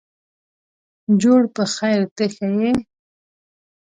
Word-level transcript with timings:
جوړ 1.21 1.41
په 1.55 1.63
خیرته 1.75 2.25
ښه 2.35 2.47
یې. 2.59 2.71